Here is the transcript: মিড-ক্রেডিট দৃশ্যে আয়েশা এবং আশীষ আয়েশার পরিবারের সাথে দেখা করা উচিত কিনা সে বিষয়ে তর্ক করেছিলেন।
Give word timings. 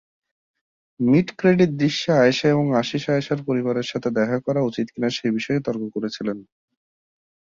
মিড-ক্রেডিট 0.99 1.71
দৃশ্যে 1.79 2.11
আয়েশা 2.17 2.47
এবং 2.49 2.65
আশীষ 2.75 3.03
আয়েশার 3.09 3.39
পরিবারের 3.47 3.89
সাথে 3.91 4.09
দেখা 4.11 4.37
করা 4.39 4.61
উচিত 4.69 4.87
কিনা 4.93 5.09
সে 5.09 5.27
বিষয়ে 5.37 5.63
তর্ক 5.65 5.83
করেছিলেন। 5.95 6.37